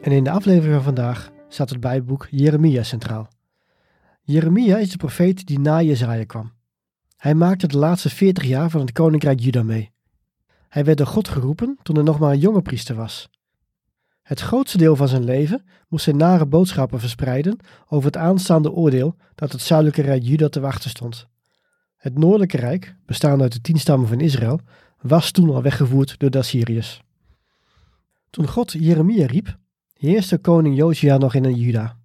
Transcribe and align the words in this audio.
En 0.00 0.12
in 0.12 0.24
de 0.24 0.30
aflevering 0.30 0.74
van 0.74 0.82
vandaag 0.82 1.30
staat 1.48 1.70
het 1.70 1.80
Bijbelboek 1.80 2.26
Jeremia 2.30 2.82
centraal. 2.82 3.28
Jeremia 4.22 4.78
is 4.78 4.90
de 4.90 4.96
profeet 4.96 5.46
die 5.46 5.58
na 5.58 5.82
Jezaja 5.82 6.24
kwam. 6.24 6.52
Hij 7.16 7.34
maakte 7.34 7.66
de 7.66 7.78
laatste 7.78 8.10
40 8.10 8.44
jaar 8.44 8.70
van 8.70 8.80
het 8.80 8.92
koninkrijk 8.92 9.40
Juda 9.40 9.62
mee. 9.62 9.90
Hij 10.68 10.84
werd 10.84 10.98
door 10.98 11.06
God 11.06 11.28
geroepen 11.28 11.78
toen 11.82 11.94
hij 11.94 12.04
nog 12.04 12.18
maar 12.18 12.32
een 12.32 12.38
jonge 12.38 12.62
priester 12.62 12.94
was. 12.94 13.28
Het 14.22 14.40
grootste 14.40 14.78
deel 14.78 14.96
van 14.96 15.08
zijn 15.08 15.24
leven 15.24 15.64
moest 15.88 16.04
hij 16.04 16.14
nare 16.14 16.46
boodschappen 16.46 17.00
verspreiden 17.00 17.58
over 17.88 18.06
het 18.06 18.16
aanstaande 18.16 18.72
oordeel 18.72 19.16
dat 19.34 19.52
het 19.52 19.60
zuidelijke 19.60 20.02
rijk 20.02 20.22
Juda 20.22 20.48
te 20.48 20.60
wachten 20.60 20.90
stond. 20.90 21.26
Het 21.96 22.18
noordelijke 22.18 22.56
rijk, 22.56 22.96
bestaande 23.06 23.42
uit 23.42 23.52
de 23.52 23.60
tien 23.60 23.78
stammen 23.78 24.08
van 24.08 24.20
Israël, 24.20 24.60
was 25.00 25.30
toen 25.30 25.50
al 25.50 25.62
weggevoerd 25.62 26.18
door 26.18 26.30
de 26.30 26.38
Assyriërs. 26.38 27.02
Toen 28.30 28.48
God 28.48 28.72
Jeremia 28.72 29.26
riep, 29.26 29.58
heerste 30.00 30.38
koning 30.38 30.76
Josia 30.76 31.16
nog 31.16 31.34
in 31.34 31.54
Juda. 31.54 31.96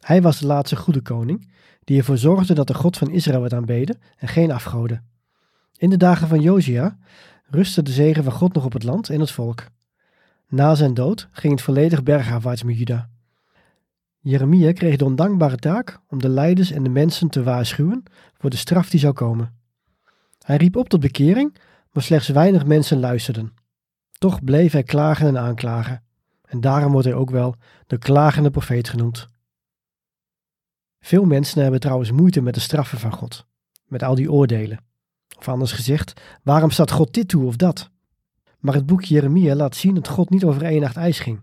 Hij 0.00 0.22
was 0.22 0.38
de 0.38 0.46
laatste 0.46 0.76
goede 0.76 1.00
koning, 1.00 1.48
die 1.84 1.98
ervoor 1.98 2.18
zorgde 2.18 2.54
dat 2.54 2.66
de 2.66 2.74
God 2.74 2.96
van 2.96 3.10
Israël 3.10 3.40
werd 3.40 3.52
aanbeden 3.52 3.98
en 4.16 4.28
geen 4.28 4.50
afgoden. 4.50 5.04
In 5.76 5.90
de 5.90 5.96
dagen 5.96 6.28
van 6.28 6.40
Josia 6.40 6.98
rustte 7.50 7.82
de 7.82 7.90
zegen 7.90 8.24
van 8.24 8.32
God 8.32 8.54
nog 8.54 8.64
op 8.64 8.72
het 8.72 8.82
land 8.82 9.10
en 9.10 9.20
het 9.20 9.30
volk. 9.30 9.64
Na 10.48 10.74
zijn 10.74 10.94
dood 10.94 11.28
ging 11.32 11.52
het 11.52 11.62
volledig 11.62 12.02
bergafwaarts 12.02 12.62
met 12.62 12.78
Juda. 12.78 13.08
Jeremia 14.18 14.72
kreeg 14.72 14.96
de 14.96 15.04
ondankbare 15.04 15.56
taak 15.56 16.00
om 16.08 16.18
de 16.18 16.28
leiders 16.28 16.70
en 16.70 16.82
de 16.82 16.90
mensen 16.90 17.28
te 17.28 17.42
waarschuwen 17.42 18.02
voor 18.38 18.50
de 18.50 18.56
straf 18.56 18.90
die 18.90 19.00
zou 19.00 19.12
komen. 19.12 19.54
Hij 20.38 20.56
riep 20.56 20.76
op 20.76 20.88
tot 20.88 21.00
bekering, 21.00 21.56
maar 21.92 22.02
slechts 22.02 22.28
weinig 22.28 22.66
mensen 22.66 23.00
luisterden. 23.00 23.54
Toch 24.18 24.44
bleef 24.44 24.72
hij 24.72 24.82
klagen 24.82 25.26
en 25.26 25.38
aanklagen. 25.38 26.02
En 26.50 26.60
daarom 26.60 26.92
wordt 26.92 27.06
hij 27.06 27.16
ook 27.16 27.30
wel 27.30 27.54
de 27.86 27.98
klagende 27.98 28.50
profeet 28.50 28.88
genoemd. 28.88 29.28
Veel 31.00 31.24
mensen 31.24 31.62
hebben 31.62 31.80
trouwens 31.80 32.10
moeite 32.10 32.40
met 32.40 32.54
de 32.54 32.60
straffen 32.60 32.98
van 32.98 33.12
God, 33.12 33.46
met 33.86 34.02
al 34.02 34.14
die 34.14 34.32
oordelen. 34.32 34.78
Of 35.38 35.48
anders 35.48 35.72
gezegd, 35.72 36.20
waarom 36.42 36.70
staat 36.70 36.90
God 36.90 37.14
dit 37.14 37.28
toe 37.28 37.46
of 37.46 37.56
dat? 37.56 37.90
Maar 38.58 38.74
het 38.74 38.86
boek 38.86 39.04
Jeremia 39.04 39.54
laat 39.54 39.76
zien 39.76 39.94
dat 39.94 40.08
God 40.08 40.30
niet 40.30 40.44
over 40.44 40.62
één 40.62 40.82
ijs 40.82 41.18
ging. 41.18 41.42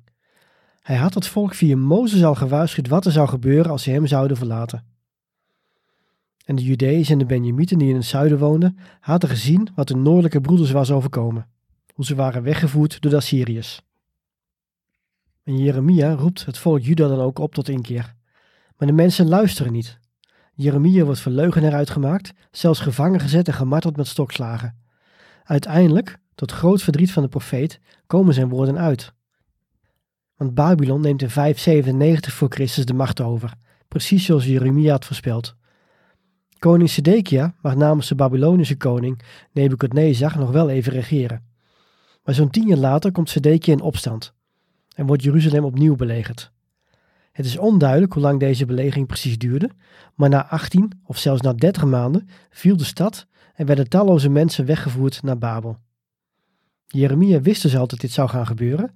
Hij 0.81 0.95
had 0.95 1.13
het 1.13 1.27
volk 1.27 1.53
via 1.53 1.77
Mozes 1.77 2.23
al 2.23 2.35
gewaarschuwd 2.35 2.87
wat 2.87 3.05
er 3.05 3.11
zou 3.11 3.27
gebeuren 3.27 3.71
als 3.71 3.83
ze 3.83 3.91
hem 3.91 4.07
zouden 4.07 4.37
verlaten. 4.37 4.85
En 6.45 6.55
de 6.55 6.63
Judeërs 6.63 7.09
en 7.09 7.17
de 7.17 7.25
Benjamieten 7.25 7.77
die 7.77 7.89
in 7.89 7.95
het 7.95 8.05
zuiden 8.05 8.39
woonden, 8.39 8.77
hadden 8.99 9.29
gezien 9.29 9.69
wat 9.75 9.87
de 9.87 9.95
noordelijke 9.95 10.41
broeders 10.41 10.71
was 10.71 10.91
overkomen. 10.91 11.47
Hoe 11.93 12.05
ze 12.05 12.15
waren 12.15 12.43
weggevoerd 12.43 13.01
door 13.01 13.11
de 13.11 13.17
Assyriërs. 13.17 13.86
En 15.47 15.57
Jeremia 15.57 16.13
roept 16.13 16.45
het 16.45 16.57
volk 16.57 16.81
Juda 16.81 17.07
dan 17.07 17.19
ook 17.19 17.39
op 17.39 17.53
tot 17.53 17.69
inkeer. 17.69 18.15
Maar 18.77 18.87
de 18.87 18.93
mensen 18.93 19.27
luisteren 19.27 19.71
niet. 19.71 19.99
Jeremia 20.53 21.03
wordt 21.03 21.19
verleugenaar 21.19 21.73
uitgemaakt, 21.73 22.33
zelfs 22.51 22.79
gevangen 22.79 23.19
gezet 23.19 23.47
en 23.47 23.53
gemarteld 23.53 23.97
met 23.97 24.07
stokslagen. 24.07 24.77
Uiteindelijk, 25.43 26.17
tot 26.35 26.51
groot 26.51 26.81
verdriet 26.81 27.11
van 27.11 27.23
de 27.23 27.29
profeet, 27.29 27.79
komen 28.07 28.33
zijn 28.33 28.49
woorden 28.49 28.77
uit. 28.77 29.13
Want 30.35 30.53
Babylon 30.53 31.01
neemt 31.01 31.21
in 31.21 31.29
597 31.29 32.33
voor 32.33 32.49
Christus 32.49 32.85
de 32.85 32.93
macht 32.93 33.21
over, 33.21 33.53
precies 33.87 34.25
zoals 34.25 34.45
Jeremia 34.45 34.91
had 34.91 35.05
voorspeld. 35.05 35.55
Koning 36.59 36.89
Sedekia 36.89 37.55
mag 37.61 37.75
namens 37.75 38.07
de 38.07 38.15
Babylonische 38.15 38.77
koning 38.77 39.21
Nebukadnezar 39.51 40.37
nog 40.37 40.51
wel 40.51 40.69
even 40.69 40.93
regeren. 40.93 41.43
Maar 42.23 42.35
zo'n 42.35 42.49
tien 42.49 42.67
jaar 42.67 42.77
later 42.77 43.11
komt 43.11 43.29
Sedekia 43.29 43.73
in 43.73 43.81
opstand 43.81 44.35
en 44.97 45.05
wordt 45.05 45.23
Jeruzalem 45.23 45.63
opnieuw 45.63 45.95
belegerd. 45.95 46.51
Het 47.31 47.45
is 47.45 47.57
onduidelijk 47.57 48.13
hoe 48.13 48.21
lang 48.21 48.39
deze 48.39 48.65
belegering 48.65 49.07
precies 49.07 49.37
duurde, 49.37 49.69
maar 50.15 50.29
na 50.29 50.47
18 50.47 51.01
of 51.03 51.17
zelfs 51.17 51.41
na 51.41 51.53
30 51.53 51.85
maanden 51.85 52.29
viel 52.49 52.77
de 52.77 52.83
stad 52.83 53.27
en 53.53 53.65
werden 53.65 53.89
talloze 53.89 54.29
mensen 54.29 54.65
weggevoerd 54.65 55.23
naar 55.23 55.37
Babel. 55.37 55.77
Jeremia 56.87 57.41
wist 57.41 57.61
dus 57.61 57.77
al 57.77 57.87
dat 57.87 57.99
dit 57.99 58.11
zou 58.11 58.29
gaan 58.29 58.47
gebeuren 58.47 58.93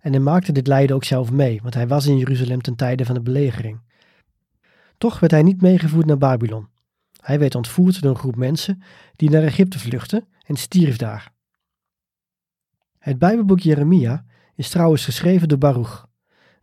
en 0.00 0.12
hij 0.12 0.20
maakte 0.20 0.52
dit 0.52 0.66
lijden 0.66 0.96
ook 0.96 1.04
zelf 1.04 1.30
mee, 1.30 1.60
want 1.62 1.74
hij 1.74 1.88
was 1.88 2.06
in 2.06 2.18
Jeruzalem 2.18 2.60
ten 2.60 2.76
tijde 2.76 3.04
van 3.04 3.14
de 3.14 3.22
belegering. 3.22 3.80
Toch 4.98 5.20
werd 5.20 5.32
hij 5.32 5.42
niet 5.42 5.62
meegevoerd 5.62 6.06
naar 6.06 6.18
Babylon. 6.18 6.68
Hij 7.20 7.38
werd 7.38 7.54
ontvoerd 7.54 8.02
door 8.02 8.10
een 8.10 8.18
groep 8.18 8.36
mensen 8.36 8.82
die 9.16 9.30
naar 9.30 9.42
Egypte 9.42 9.78
vluchtten 9.78 10.26
en 10.46 10.56
stierf 10.56 10.96
daar. 10.96 11.32
Het 12.98 13.18
Bijbelboek 13.18 13.60
Jeremia 13.60 14.24
is 14.54 14.68
trouwens 14.68 15.04
geschreven 15.04 15.48
door 15.48 15.58
Baruch, 15.58 16.06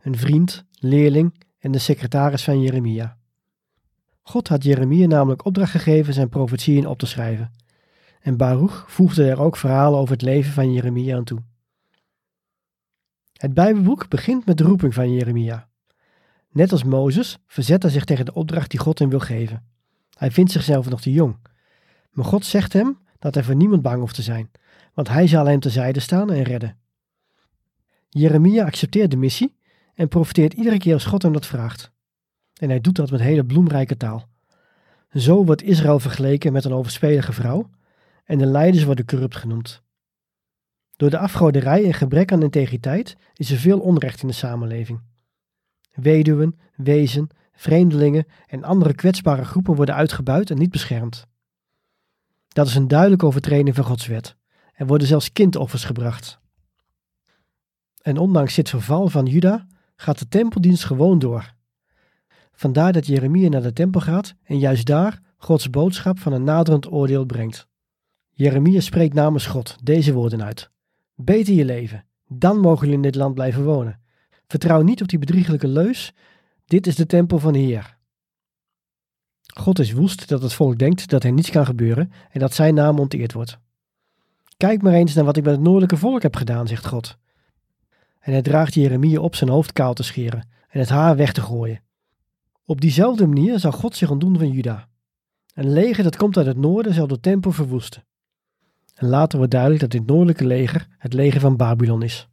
een 0.00 0.16
vriend, 0.16 0.64
leerling 0.72 1.44
en 1.58 1.72
de 1.72 1.78
secretaris 1.78 2.44
van 2.44 2.60
Jeremia. 2.60 3.16
God 4.22 4.48
had 4.48 4.64
Jeremia 4.64 5.06
namelijk 5.06 5.44
opdracht 5.44 5.70
gegeven 5.70 6.14
zijn 6.14 6.28
profetieën 6.28 6.86
op 6.86 6.98
te 6.98 7.06
schrijven. 7.06 7.52
En 8.20 8.36
Baruch 8.36 8.84
voegde 8.88 9.30
er 9.30 9.40
ook 9.40 9.56
verhalen 9.56 9.98
over 9.98 10.12
het 10.12 10.22
leven 10.22 10.52
van 10.52 10.72
Jeremia 10.72 11.16
aan 11.16 11.24
toe. 11.24 11.38
Het 13.32 13.54
Bijbelboek 13.54 14.08
begint 14.08 14.46
met 14.46 14.58
de 14.58 14.64
roeping 14.64 14.94
van 14.94 15.12
Jeremia. 15.12 15.68
Net 16.50 16.72
als 16.72 16.84
Mozes 16.84 17.38
verzet 17.46 17.82
hij 17.82 17.92
zich 17.92 18.04
tegen 18.04 18.24
de 18.24 18.34
opdracht 18.34 18.70
die 18.70 18.80
God 18.80 18.98
hem 18.98 19.08
wil 19.08 19.20
geven. 19.20 19.66
Hij 20.18 20.30
vindt 20.30 20.52
zichzelf 20.52 20.88
nog 20.88 21.00
te 21.00 21.12
jong. 21.12 21.36
Maar 22.10 22.24
God 22.24 22.44
zegt 22.44 22.72
hem 22.72 22.98
dat 23.18 23.34
hij 23.34 23.44
voor 23.44 23.56
niemand 23.56 23.82
bang 23.82 24.00
hoeft 24.00 24.14
te 24.14 24.22
zijn, 24.22 24.50
want 24.94 25.08
hij 25.08 25.26
zal 25.26 25.46
hem 25.46 25.60
terzijde 25.60 26.00
staan 26.00 26.30
en 26.30 26.42
redden. 26.42 26.76
Jeremia 28.14 28.64
accepteert 28.64 29.10
de 29.10 29.16
missie 29.16 29.56
en 29.94 30.08
profiteert 30.08 30.52
iedere 30.52 30.78
keer 30.78 30.94
als 30.94 31.04
God 31.04 31.22
hem 31.22 31.32
dat 31.32 31.46
vraagt. 31.46 31.92
En 32.60 32.68
hij 32.68 32.80
doet 32.80 32.96
dat 32.96 33.10
met 33.10 33.20
hele 33.20 33.44
bloemrijke 33.44 33.96
taal. 33.96 34.28
Zo 35.14 35.44
wordt 35.44 35.62
Israël 35.62 35.98
vergeleken 35.98 36.52
met 36.52 36.64
een 36.64 36.72
overspelige 36.72 37.32
vrouw 37.32 37.70
en 38.24 38.38
de 38.38 38.46
leiders 38.46 38.84
worden 38.84 39.04
corrupt 39.04 39.36
genoemd. 39.36 39.82
Door 40.96 41.10
de 41.10 41.18
afgoderij 41.18 41.84
en 41.84 41.94
gebrek 41.94 42.32
aan 42.32 42.42
integriteit 42.42 43.16
is 43.34 43.50
er 43.50 43.58
veel 43.58 43.80
onrecht 43.80 44.22
in 44.22 44.28
de 44.28 44.34
samenleving. 44.34 45.00
Weduwen, 45.92 46.58
wezen, 46.76 47.28
vreemdelingen 47.52 48.26
en 48.46 48.64
andere 48.64 48.94
kwetsbare 48.94 49.44
groepen 49.44 49.74
worden 49.74 49.94
uitgebuit 49.94 50.50
en 50.50 50.58
niet 50.58 50.70
beschermd. 50.70 51.26
Dat 52.48 52.66
is 52.66 52.74
een 52.74 52.88
duidelijke 52.88 53.26
overtreding 53.26 53.74
van 53.74 53.84
Gods 53.84 54.06
wet. 54.06 54.36
Er 54.72 54.86
worden 54.86 55.06
zelfs 55.06 55.32
kindoffers 55.32 55.84
gebracht. 55.84 56.40
En 58.02 58.18
ondanks 58.18 58.54
dit 58.54 58.68
verval 58.68 59.08
van 59.08 59.26
Juda 59.26 59.66
gaat 59.96 60.18
de 60.18 60.28
tempeldienst 60.28 60.84
gewoon 60.84 61.18
door. 61.18 61.54
Vandaar 62.52 62.92
dat 62.92 63.06
Jeremia 63.06 63.48
naar 63.48 63.62
de 63.62 63.72
tempel 63.72 64.00
gaat 64.00 64.34
en 64.42 64.58
juist 64.58 64.86
daar 64.86 65.20
Gods 65.36 65.70
boodschap 65.70 66.18
van 66.18 66.32
een 66.32 66.44
naderend 66.44 66.92
oordeel 66.92 67.24
brengt. 67.24 67.66
Jeremia 68.30 68.80
spreekt 68.80 69.14
namens 69.14 69.46
God 69.46 69.76
deze 69.82 70.12
woorden 70.12 70.44
uit. 70.44 70.70
Beter 71.14 71.54
je 71.54 71.64
leven, 71.64 72.04
dan 72.28 72.58
mogen 72.58 72.80
jullie 72.80 72.94
in 72.94 73.02
dit 73.02 73.14
land 73.14 73.34
blijven 73.34 73.64
wonen. 73.64 74.00
Vertrouw 74.46 74.82
niet 74.82 75.02
op 75.02 75.08
die 75.08 75.18
bedriegelijke 75.18 75.68
leus, 75.68 76.12
dit 76.64 76.86
is 76.86 76.96
de 76.96 77.06
tempel 77.06 77.38
van 77.38 77.52
de 77.52 77.58
Heer. 77.58 77.96
God 79.54 79.78
is 79.78 79.92
woest 79.92 80.28
dat 80.28 80.42
het 80.42 80.52
volk 80.52 80.78
denkt 80.78 81.08
dat 81.08 81.24
er 81.24 81.32
niets 81.32 81.50
kan 81.50 81.66
gebeuren 81.66 82.12
en 82.30 82.40
dat 82.40 82.54
zijn 82.54 82.74
naam 82.74 82.98
onteerd 82.98 83.32
wordt. 83.32 83.58
Kijk 84.56 84.82
maar 84.82 84.92
eens 84.92 85.14
naar 85.14 85.24
wat 85.24 85.36
ik 85.36 85.44
met 85.44 85.52
het 85.52 85.62
noordelijke 85.62 85.96
volk 85.96 86.22
heb 86.22 86.36
gedaan, 86.36 86.66
zegt 86.66 86.86
God. 86.86 87.16
En 88.22 88.32
hij 88.32 88.42
draagt 88.42 88.74
Jeremia 88.74 89.20
op 89.20 89.34
zijn 89.34 89.50
hoofd 89.50 89.72
kaal 89.72 89.94
te 89.94 90.02
scheren 90.02 90.48
en 90.68 90.80
het 90.80 90.88
haar 90.88 91.16
weg 91.16 91.32
te 91.32 91.40
gooien. 91.40 91.82
Op 92.64 92.80
diezelfde 92.80 93.26
manier 93.26 93.58
zal 93.58 93.72
God 93.72 93.96
zich 93.96 94.10
ontdoen 94.10 94.38
van 94.38 94.50
Juda. 94.50 94.88
Een 95.54 95.72
leger 95.72 96.04
dat 96.04 96.16
komt 96.16 96.36
uit 96.36 96.46
het 96.46 96.56
noorden 96.56 96.94
zal 96.94 97.06
de 97.06 97.20
tempel 97.20 97.52
verwoesten. 97.52 98.04
En 98.94 99.08
later 99.08 99.36
wordt 99.36 99.52
duidelijk 99.52 99.80
dat 99.80 99.90
dit 99.90 100.06
noordelijke 100.06 100.46
leger 100.46 100.86
het 100.98 101.12
leger 101.12 101.40
van 101.40 101.56
Babylon 101.56 102.02
is. 102.02 102.28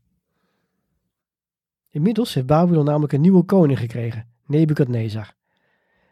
Inmiddels 1.89 2.33
heeft 2.33 2.47
Babylon 2.47 2.86
namelijk 2.86 3.13
een 3.13 3.21
nieuwe 3.21 3.44
koning 3.44 3.80
gekregen, 3.80 4.27
Nebukadnezar. 4.45 5.33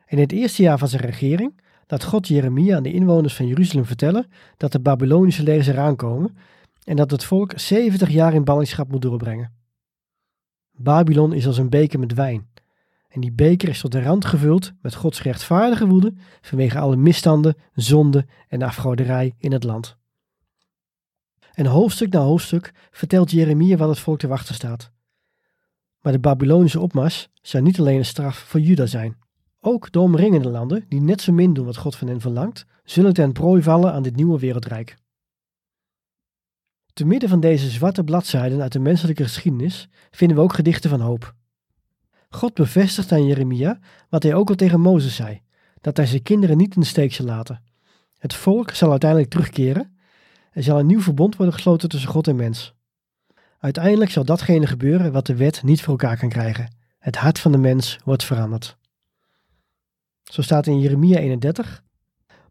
In 0.07 0.19
het 0.19 0.31
eerste 0.31 0.61
jaar 0.61 0.77
van 0.77 0.87
zijn 0.87 1.01
regering 1.01 1.61
laat 1.87 2.03
God 2.03 2.27
Jeremia 2.27 2.75
aan 2.75 2.83
de 2.83 2.93
inwoners 2.93 3.35
van 3.35 3.47
Jeruzalem 3.47 3.85
vertellen 3.85 4.27
dat 4.57 4.71
de 4.71 4.79
Babylonische 4.79 5.43
legers 5.43 5.67
eraan 5.67 5.95
komen 5.95 6.37
en 6.83 6.95
dat 6.95 7.11
het 7.11 7.23
volk 7.23 7.51
70 7.55 8.09
jaar 8.09 8.33
in 8.33 8.43
ballingschap 8.43 8.91
moet 8.91 9.01
doorbrengen. 9.01 9.53
Babylon 10.77 11.33
is 11.33 11.47
als 11.47 11.57
een 11.57 11.69
beker 11.69 11.99
met 11.99 12.13
wijn. 12.13 12.47
En 13.07 13.21
die 13.21 13.31
beker 13.31 13.69
is 13.69 13.79
tot 13.79 13.91
de 13.91 14.01
rand 14.01 14.25
gevuld 14.25 14.73
met 14.81 14.95
Gods 14.95 15.21
rechtvaardige 15.21 15.87
woede 15.87 16.13
vanwege 16.41 16.79
alle 16.79 16.95
misstanden, 16.95 17.55
zonden 17.73 18.29
en 18.47 18.61
afgoderij 18.61 19.33
in 19.37 19.51
het 19.51 19.63
land. 19.63 19.97
En 21.53 21.65
hoofdstuk 21.65 22.11
na 22.11 22.19
hoofdstuk 22.19 22.73
vertelt 22.91 23.31
Jeremia 23.31 23.77
wat 23.77 23.89
het 23.89 23.99
volk 23.99 24.19
te 24.19 24.27
wachten 24.27 24.55
staat. 24.55 24.91
Maar 26.01 26.13
de 26.13 26.19
Babylonische 26.19 26.79
opmars 26.79 27.29
zou 27.41 27.63
niet 27.63 27.79
alleen 27.79 27.97
een 27.97 28.05
straf 28.05 28.37
voor 28.37 28.59
Juda 28.59 28.85
zijn. 28.85 29.17
Ook 29.59 29.91
de 29.91 29.99
omringende 29.99 30.49
landen, 30.49 30.85
die 30.87 31.01
net 31.01 31.21
zo 31.21 31.33
min 31.33 31.53
doen 31.53 31.65
wat 31.65 31.77
God 31.77 31.95
van 31.95 32.07
hen 32.07 32.21
verlangt, 32.21 32.65
zullen 32.83 33.13
ten 33.13 33.31
prooi 33.31 33.61
vallen 33.61 33.93
aan 33.93 34.03
dit 34.03 34.15
nieuwe 34.15 34.39
wereldrijk. 34.39 34.97
Te 36.97 37.05
midden 37.05 37.29
van 37.29 37.39
deze 37.39 37.69
zwarte 37.69 38.03
bladzijden 38.03 38.61
uit 38.61 38.71
de 38.71 38.79
menselijke 38.79 39.23
geschiedenis 39.23 39.89
vinden 40.11 40.37
we 40.37 40.43
ook 40.43 40.53
gedichten 40.53 40.89
van 40.89 40.99
hoop. 40.99 41.33
God 42.29 42.53
bevestigt 42.53 43.11
aan 43.11 43.25
Jeremia 43.25 43.79
wat 44.09 44.23
hij 44.23 44.33
ook 44.33 44.49
al 44.49 44.55
tegen 44.55 44.79
Mozes 44.79 45.15
zei: 45.15 45.41
dat 45.81 45.97
hij 45.97 46.05
zijn 46.05 46.21
kinderen 46.21 46.57
niet 46.57 46.75
in 46.75 46.81
de 46.81 46.87
steek 46.87 47.13
zal 47.13 47.25
laten. 47.25 47.63
Het 48.17 48.33
volk 48.33 48.71
zal 48.71 48.89
uiteindelijk 48.89 49.29
terugkeren. 49.29 49.97
Er 50.51 50.63
zal 50.63 50.79
een 50.79 50.85
nieuw 50.85 51.01
verbond 51.01 51.35
worden 51.35 51.53
gesloten 51.53 51.89
tussen 51.89 52.09
God 52.09 52.27
en 52.27 52.35
mens. 52.35 52.73
Uiteindelijk 53.59 54.11
zal 54.11 54.25
datgene 54.25 54.67
gebeuren 54.67 55.11
wat 55.11 55.25
de 55.25 55.35
wet 55.35 55.63
niet 55.63 55.81
voor 55.81 55.91
elkaar 55.99 56.17
kan 56.17 56.29
krijgen. 56.29 56.75
Het 56.99 57.15
hart 57.15 57.39
van 57.39 57.51
de 57.51 57.57
mens 57.57 57.99
wordt 58.03 58.23
veranderd. 58.23 58.77
Zo 60.23 60.41
staat 60.41 60.67
in 60.67 60.79
Jeremia 60.79 61.17
31. 61.17 61.83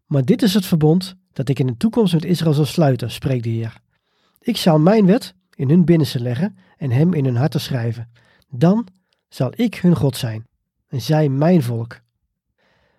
Maar 0.05 0.25
dit 0.25 0.41
is 0.41 0.53
het 0.53 0.65
verbond 0.65 1.15
dat 1.33 1.49
ik 1.49 1.59
in 1.59 1.67
de 1.67 1.77
toekomst 1.77 2.13
met 2.13 2.25
Israël 2.25 2.53
zal 2.53 2.65
sluiten, 2.65 3.11
spreekt 3.11 3.43
de 3.43 3.49
Heer. 3.49 3.85
Ik 4.39 4.57
zal 4.57 4.79
mijn 4.79 5.05
wet 5.05 5.35
in 5.55 5.69
hun 5.69 5.85
binnenste 5.85 6.19
leggen 6.19 6.57
en 6.77 6.91
hem 6.91 7.13
in 7.13 7.25
hun 7.25 7.35
harten 7.35 7.61
schrijven. 7.61 8.11
Dan 8.49 8.87
zal 9.29 9.51
ik 9.55 9.75
hun 9.75 9.95
God 9.95 10.17
zijn 10.17 10.47
en 10.87 11.01
zij 11.01 11.29
mijn 11.29 11.63
volk. 11.63 11.99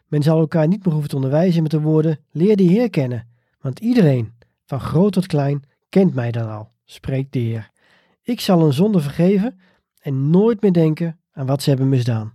Men 0.06 0.22
zal 0.22 0.38
elkaar 0.38 0.68
niet 0.68 0.84
meer 0.84 0.92
hoeven 0.92 1.10
te 1.10 1.16
onderwijzen 1.16 1.62
met 1.62 1.70
de 1.70 1.80
woorden: 1.80 2.18
Leer 2.30 2.56
de 2.56 2.62
Heer 2.62 2.90
kennen, 2.90 3.28
want 3.60 3.78
iedereen, 3.78 4.32
van 4.64 4.80
groot 4.80 5.12
tot 5.12 5.26
klein, 5.26 5.64
kent 5.88 6.14
mij 6.14 6.30
dan 6.30 6.50
al, 6.50 6.70
spreekt 6.84 7.32
de 7.32 7.38
Heer. 7.38 7.70
Ik 8.22 8.40
zal 8.40 8.60
hun 8.62 8.72
zonde 8.72 9.00
vergeven 9.00 9.60
en 10.00 10.30
nooit 10.30 10.62
meer 10.62 10.72
denken 10.72 11.20
aan 11.32 11.46
wat 11.46 11.62
ze 11.62 11.68
hebben 11.68 11.88
misdaan. 11.88 12.32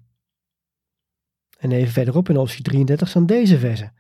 En 1.60 1.72
even 1.72 1.94
verderop 1.94 2.30
in 2.30 2.36
hoofdstuk 2.36 2.64
33 2.64 3.10
staan 3.10 3.26
deze 3.26 3.60
versen. 3.60 3.94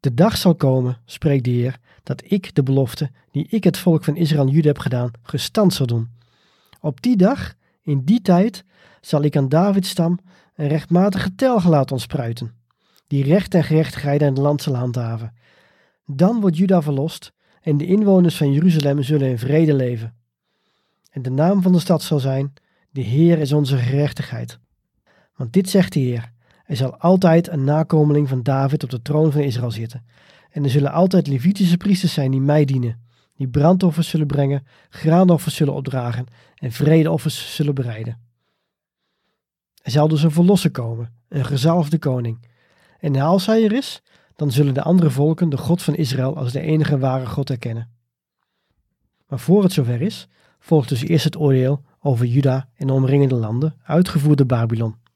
De 0.00 0.14
dag 0.14 0.36
zal 0.36 0.54
komen, 0.54 0.96
spreekt 1.04 1.44
de 1.44 1.50
Heer, 1.50 1.78
dat 2.02 2.22
ik 2.24 2.54
de 2.54 2.62
belofte 2.62 3.10
die 3.30 3.46
ik 3.50 3.64
het 3.64 3.78
volk 3.78 4.04
van 4.04 4.16
Israël 4.16 4.46
en 4.46 4.52
Juda 4.52 4.68
heb 4.68 4.78
gedaan, 4.78 5.10
gestand 5.22 5.74
zal 5.74 5.86
doen. 5.86 6.08
Op 6.80 7.02
die 7.02 7.16
dag, 7.16 7.54
in 7.82 8.04
die 8.04 8.20
tijd, 8.20 8.64
zal 9.00 9.22
ik 9.22 9.36
aan 9.36 9.48
Davids 9.48 9.88
stam 9.88 10.18
een 10.54 10.68
rechtmatige 10.68 11.34
telg 11.34 11.66
laten 11.68 11.92
ontspruiten, 11.92 12.54
die 13.06 13.24
recht 13.24 13.54
en 13.54 13.64
gerechtigheid 13.64 14.20
in 14.20 14.26
het 14.26 14.38
land 14.38 14.62
zal 14.62 14.74
handhaven. 14.74 15.34
Dan 16.06 16.40
wordt 16.40 16.56
Juda 16.56 16.82
verlost 16.82 17.32
en 17.60 17.76
de 17.76 17.86
inwoners 17.86 18.36
van 18.36 18.52
Jeruzalem 18.52 19.02
zullen 19.02 19.28
in 19.28 19.38
vrede 19.38 19.74
leven. 19.74 20.14
En 21.10 21.22
de 21.22 21.30
naam 21.30 21.62
van 21.62 21.72
de 21.72 21.78
stad 21.78 22.02
zal 22.02 22.18
zijn, 22.18 22.52
de 22.90 23.00
Heer 23.00 23.38
is 23.38 23.52
onze 23.52 23.76
gerechtigheid. 23.76 24.58
Want 25.36 25.52
dit 25.52 25.70
zegt 25.70 25.92
de 25.92 26.00
Heer, 26.00 26.32
er 26.68 26.76
zal 26.76 26.96
altijd 26.96 27.48
een 27.48 27.64
nakomeling 27.64 28.28
van 28.28 28.42
David 28.42 28.84
op 28.84 28.90
de 28.90 29.02
troon 29.02 29.32
van 29.32 29.40
Israël 29.40 29.70
zitten. 29.70 30.04
En 30.50 30.64
er 30.64 30.70
zullen 30.70 30.92
altijd 30.92 31.26
Levitische 31.26 31.76
priesters 31.76 32.12
zijn 32.12 32.30
die 32.30 32.40
mij 32.40 32.64
dienen, 32.64 33.00
die 33.36 33.48
brandoffers 33.48 34.08
zullen 34.08 34.26
brengen, 34.26 34.66
graanoffers 34.88 35.54
zullen 35.54 35.74
opdragen 35.74 36.26
en 36.54 36.72
vredeoffers 36.72 37.54
zullen 37.54 37.74
bereiden. 37.74 38.18
Er 39.82 39.90
zal 39.90 40.08
dus 40.08 40.22
een 40.22 40.30
verlosser 40.30 40.70
komen, 40.70 41.12
een 41.28 41.44
gezalfde 41.44 41.98
koning. 41.98 42.46
En 42.98 43.16
als 43.16 43.46
hij 43.46 43.64
er 43.64 43.72
is, 43.72 44.02
dan 44.36 44.50
zullen 44.50 44.74
de 44.74 44.82
andere 44.82 45.10
volken 45.10 45.48
de 45.48 45.56
God 45.56 45.82
van 45.82 45.94
Israël 45.94 46.36
als 46.36 46.52
de 46.52 46.60
enige 46.60 46.98
ware 46.98 47.26
God 47.26 47.50
erkennen. 47.50 47.90
Maar 49.28 49.38
voor 49.38 49.62
het 49.62 49.72
zover 49.72 50.00
is, 50.00 50.28
volgt 50.58 50.88
dus 50.88 51.02
eerst 51.02 51.24
het 51.24 51.38
oordeel 51.38 51.82
over 52.00 52.26
Juda 52.26 52.68
en 52.76 52.86
de 52.86 52.92
omringende 52.92 53.34
landen, 53.34 53.76
uitgevoerd 53.82 54.38
door 54.38 54.46
Babylon. 54.46 55.06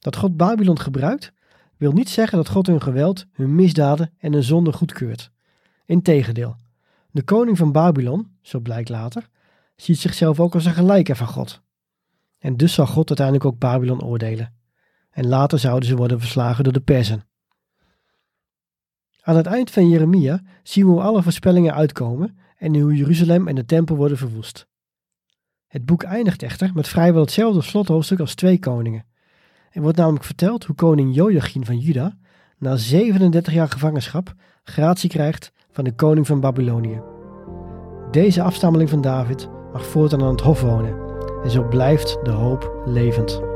Dat 0.00 0.16
God 0.16 0.36
Babylon 0.36 0.80
gebruikt, 0.80 1.32
wil 1.76 1.92
niet 1.92 2.08
zeggen 2.08 2.38
dat 2.38 2.48
God 2.48 2.66
hun 2.66 2.82
geweld, 2.82 3.26
hun 3.32 3.54
misdaden 3.54 4.12
en 4.18 4.32
hun 4.32 4.42
zonde 4.42 4.72
goedkeurt. 4.72 5.30
Integendeel, 5.84 6.56
de 7.10 7.22
koning 7.22 7.56
van 7.56 7.72
Babylon, 7.72 8.36
zo 8.42 8.60
blijkt 8.60 8.88
later, 8.88 9.28
ziet 9.76 9.98
zichzelf 9.98 10.40
ook 10.40 10.54
als 10.54 10.64
een 10.64 10.74
gelijke 10.74 11.16
van 11.16 11.26
God. 11.26 11.60
En 12.38 12.56
dus 12.56 12.74
zal 12.74 12.86
God 12.86 13.08
uiteindelijk 13.08 13.46
ook 13.46 13.58
Babylon 13.58 14.02
oordelen. 14.02 14.54
En 15.10 15.26
later 15.26 15.58
zouden 15.58 15.88
ze 15.88 15.96
worden 15.96 16.20
verslagen 16.20 16.64
door 16.64 16.72
de 16.72 16.80
Persen. 16.80 17.24
Aan 19.20 19.36
het 19.36 19.46
eind 19.46 19.70
van 19.70 19.88
Jeremia 19.88 20.42
zien 20.62 20.84
we 20.84 20.90
hoe 20.90 21.00
alle 21.00 21.22
voorspellingen 21.22 21.74
uitkomen 21.74 22.38
en 22.56 22.80
hoe 22.80 22.94
Jeruzalem 22.94 23.48
en 23.48 23.54
de 23.54 23.64
tempel 23.64 23.96
worden 23.96 24.18
verwoest. 24.18 24.66
Het 25.66 25.84
boek 25.84 26.02
eindigt 26.02 26.42
echter 26.42 26.70
met 26.74 26.88
vrijwel 26.88 27.20
hetzelfde 27.20 27.62
slothoofdstuk 27.62 28.20
als 28.20 28.34
twee 28.34 28.58
koningen. 28.58 29.04
Er 29.70 29.82
wordt 29.82 29.96
namelijk 29.96 30.24
verteld 30.24 30.64
hoe 30.64 30.76
koning 30.76 31.14
Joachim 31.14 31.64
van 31.64 31.78
Juda 31.78 32.16
na 32.58 32.76
37 32.76 33.52
jaar 33.52 33.68
gevangenschap 33.68 34.34
gratie 34.64 35.10
krijgt 35.10 35.52
van 35.70 35.84
de 35.84 35.94
koning 35.94 36.26
van 36.26 36.40
Babylonië. 36.40 37.00
Deze 38.10 38.42
afstammeling 38.42 38.90
van 38.90 39.00
David 39.00 39.48
mag 39.72 39.86
voortaan 39.86 40.22
aan 40.22 40.30
het 40.30 40.40
hof 40.40 40.60
wonen 40.60 40.94
en 41.42 41.50
zo 41.50 41.68
blijft 41.68 42.18
de 42.22 42.30
hoop 42.30 42.82
levend. 42.84 43.49